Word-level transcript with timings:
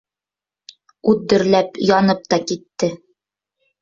Ут 1.13 1.21
дөрләп 1.33 1.79
янып 1.91 2.25
та 2.33 2.41
китте. 2.49 2.91